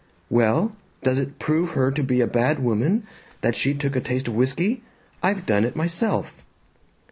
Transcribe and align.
"Well, 0.31 0.75
does 1.03 1.19
it 1.19 1.37
prove 1.37 1.73
her 1.73 1.91
to 1.91 2.01
be 2.01 2.21
a 2.21 2.25
bad 2.25 2.57
woman, 2.57 3.05
that 3.41 3.55
she 3.55 3.75
took 3.75 3.95
a 3.95 4.01
taste 4.01 4.27
of 4.27 4.33
whisky? 4.33 4.81
I've 5.21 5.45
done 5.45 5.63
it 5.63 5.75
myself!" 5.75 6.43